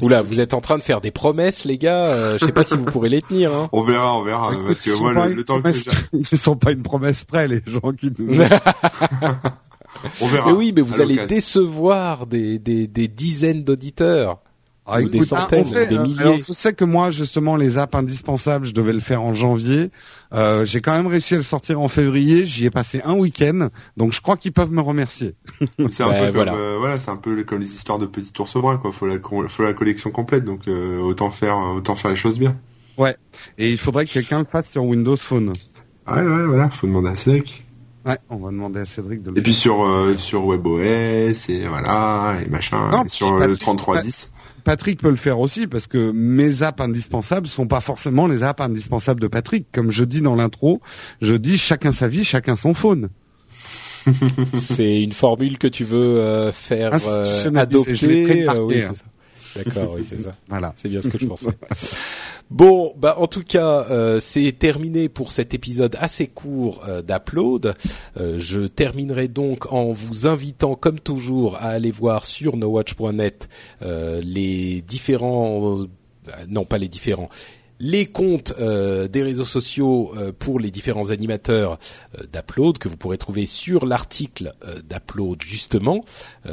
[0.00, 2.06] Oula, vous êtes en train de faire des promesses, les gars.
[2.06, 3.52] Euh, je sais pas si vous pourrez les tenir.
[3.52, 3.68] Hein.
[3.72, 4.52] On verra, on verra.
[4.66, 5.72] parce que moi, le, temps que
[6.22, 8.42] ce sont pas une promesse près, les gens qui nous.
[10.20, 10.50] on verra.
[10.50, 14.40] Mais oui, mais vous allez décevoir des, des, des dizaines d'auditeurs.
[14.90, 16.20] Ah, des centaines, des milliers.
[16.20, 19.90] Alors, je sais que moi, justement, les apps indispensables, je devais le faire en janvier.
[20.32, 22.46] Euh, j'ai quand même réussi à le sortir en février.
[22.46, 25.34] J'y ai passé un week-end, donc je crois qu'ils peuvent me remercier.
[25.90, 26.52] c'est un voilà.
[26.52, 28.90] comme, euh, voilà, c'est un peu comme les histoires de petits ours bruns, quoi.
[28.90, 29.16] Faut la,
[29.48, 32.56] faut la collection complète, donc euh, autant faire, autant faire les choses bien.
[32.96, 33.14] Ouais.
[33.58, 35.52] Et il faudrait que quelqu'un le fasse sur Windows Phone.
[36.10, 36.70] Ouais, ouais, voilà.
[36.70, 37.62] Faut demander à Cédric.
[38.06, 39.84] Ouais, on va demander à Cédric de le Et puis sur
[40.16, 44.30] sur WebOS et voilà et machin et sur le 3310.
[44.64, 48.60] Patrick peut le faire aussi parce que mes apps indispensables sont pas forcément les apps
[48.60, 49.66] indispensables de Patrick.
[49.72, 50.82] Comme je dis dans l'intro,
[51.22, 53.08] je dis chacun sa vie, chacun son phone.
[54.54, 58.46] c'est une formule que tu veux euh, faire ah, euh, adopter.
[58.48, 58.92] Euh, oui, hein.
[59.56, 60.34] D'accord, oui, c'est ça.
[60.48, 60.74] voilà.
[60.76, 61.50] C'est bien ce que je pensais.
[62.50, 67.74] Bon, bah en tout cas, euh, c'est terminé pour cet épisode assez court euh, d'Upload.
[68.16, 73.48] Euh, je terminerai donc en vous invitant, comme toujours, à aller voir sur nowatch.net
[73.82, 75.80] les différents,
[76.48, 77.28] non pas les différents,
[77.80, 81.78] les comptes euh, des réseaux sociaux euh, pour les différents animateurs
[82.18, 84.52] euh, d'Upload que vous pourrez trouver sur l'article
[84.88, 86.00] d'Upload justement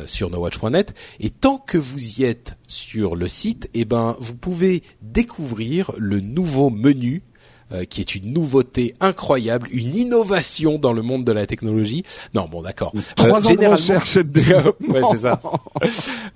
[0.05, 4.83] sur nowatch.net et tant que vous y êtes sur le site, eh ben vous pouvez
[5.01, 7.23] découvrir le nouveau menu
[7.71, 12.03] euh, qui est une nouveauté incroyable, une innovation dans le monde de la technologie.
[12.35, 12.93] Non, bon, d'accord.
[13.15, 13.75] Trois euh, généralement,
[14.89, 15.41] ouais, c'est ça.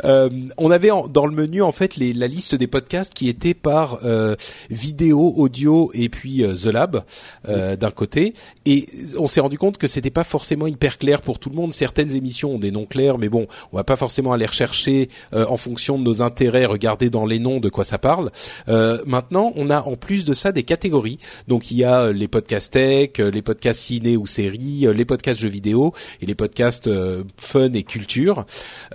[0.05, 3.53] euh, on avait dans le menu en fait les, la liste des podcasts qui étaient
[3.53, 4.35] par euh,
[4.71, 7.03] vidéo, audio et puis euh, The Lab
[7.47, 8.33] d'un côté.
[8.65, 8.87] Et
[9.17, 11.73] on s'est rendu compte que c'était pas forcément hyper clair pour tout le monde.
[11.73, 15.57] Certaines émissions ont des noms clairs, mais bon, on va pas forcément aller rechercher en
[15.57, 18.31] fonction de nos intérêts, regarder dans les noms de quoi ça parle.
[18.67, 22.27] maintenant, on a en plus de ça des catégories donc il y a euh, les
[22.27, 26.35] podcasts tech, euh, les podcasts ciné ou séries, euh, les podcasts jeux vidéo et les
[26.35, 26.89] podcasts
[27.37, 28.45] fun et culture.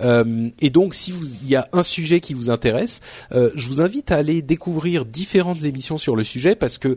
[0.01, 4.11] et donc si vous il y a un sujet qui vous intéresse, je vous invite
[4.11, 6.95] à aller découvrir différentes émissions sur le sujet parce que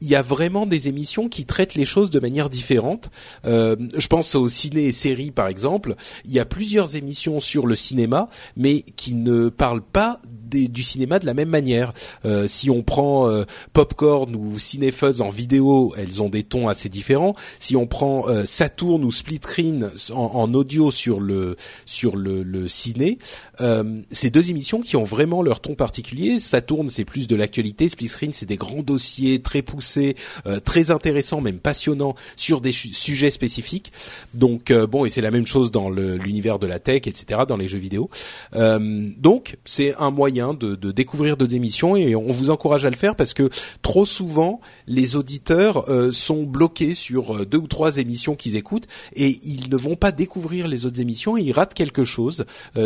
[0.00, 3.10] il y a vraiment des émissions qui traitent les choses de manière différente.
[3.44, 5.94] Je pense aux ciné et séries par exemple.
[6.24, 11.18] Il y a plusieurs émissions sur le cinéma, mais qui ne parlent pas du cinéma
[11.18, 11.92] de la même manière.
[12.24, 16.88] Euh, si on prend euh, Popcorn ou Cinefuzz en vidéo, elles ont des tons assez
[16.88, 17.34] différents.
[17.60, 21.56] Si on prend euh, Saturn ou Split Screen en, audio sur le
[21.86, 23.18] sur le, le ciné,
[23.60, 26.40] euh, c'est deux émissions qui ont vraiment leur ton particulier.
[26.40, 30.90] Saturn c'est plus de l'actualité, Split Screen c'est des grands dossiers très poussés euh, très
[30.90, 33.92] intéressant, même passionnant sur des sujets spécifiques.
[34.34, 37.68] Donc bon, et c'est la même chose dans l'univers de la tech, etc., dans les
[37.68, 38.10] jeux vidéo.
[38.54, 42.96] Donc c'est un moyen de, de découvrir d'autres émissions et on vous encourage à le
[42.96, 43.48] faire parce que
[43.82, 49.70] trop souvent les auditeurs sont bloqués sur deux ou trois émissions qu'ils écoutent et ils
[49.70, 52.44] ne vont pas découvrir les autres émissions et ils ratent quelque chose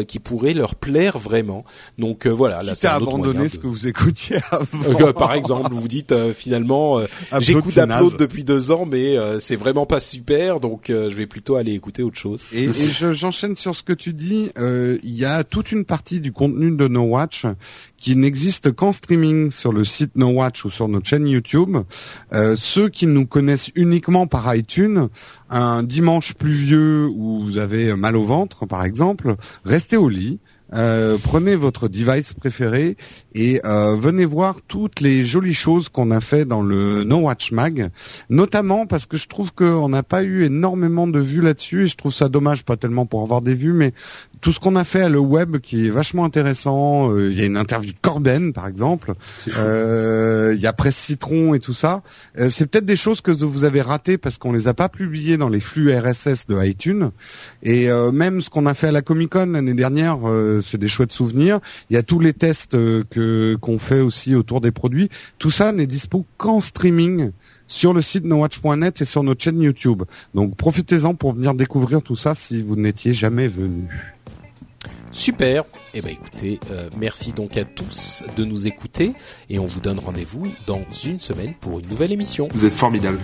[0.08, 1.64] qui pourrait leur plaire vraiment.
[1.98, 5.12] Donc voilà, là c'est abandonné ce que vous écoutiez avant.
[5.12, 7.06] par exemple, vous dites finalement euh,
[7.40, 11.26] j'écoute Upload depuis deux ans, mais euh, c'est vraiment pas super, donc euh, je vais
[11.26, 12.44] plutôt aller écouter autre chose.
[12.52, 12.68] Et,
[13.12, 14.50] j'enchaîne sur ce que tu dis.
[14.58, 17.41] Il y a toute une partie du contenu de No Watch
[17.96, 21.76] qui n'existe qu'en streaming sur le site No Watch ou sur notre chaîne YouTube.
[22.56, 25.08] ceux qui nous connaissent uniquement par iTunes,
[25.50, 30.40] un dimanche pluvieux où vous avez mal au ventre, par exemple, restez au lit
[30.74, 32.96] euh, prenez votre device préféré
[33.34, 37.52] et euh, venez voir toutes les jolies choses qu'on a fait dans le No Watch
[37.52, 37.90] Mag,
[38.30, 41.96] notamment parce que je trouve qu'on n'a pas eu énormément de vues là-dessus et je
[41.96, 43.92] trouve ça dommage, pas tellement pour avoir des vues, mais
[44.40, 47.12] tout ce qu'on a fait à le web qui est vachement intéressant.
[47.12, 49.12] Euh, il y a une interview de Corben par exemple.
[49.46, 52.02] Il y a Presse Citron et tout ça.
[52.50, 55.48] c'est peut-être des choses que vous avez ratées parce qu'on les a pas publiées dans
[55.48, 57.10] les flux RSS de iTunes.
[57.62, 60.18] Et même ce qu'on a fait à la Comic Con l'année dernière
[60.62, 61.60] c'est des chouettes souvenirs.
[61.90, 65.08] Il y a tous les tests euh, que qu'on fait aussi autour des produits.
[65.38, 67.32] Tout ça n'est dispo qu'en streaming
[67.66, 70.02] sur le site nowatch.net et sur notre chaîne YouTube.
[70.34, 73.88] Donc profitez-en pour venir découvrir tout ça si vous n'étiez jamais venu.
[75.12, 75.64] Super.
[75.92, 79.12] Eh ben écoutez, euh, merci donc à tous de nous écouter
[79.50, 82.48] et on vous donne rendez-vous dans une semaine pour une nouvelle émission.
[82.52, 83.20] Vous êtes formidables.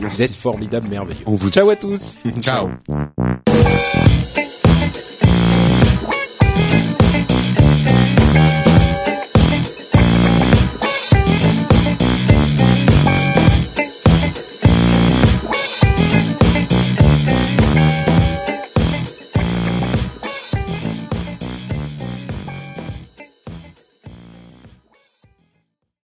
[0.00, 0.16] Merci.
[0.16, 1.22] Vous êtes formidables, merveilleux.
[1.26, 1.50] On vous...
[1.50, 2.18] Ciao à tous.
[2.40, 2.68] Ciao.
[7.08, 7.57] Okay.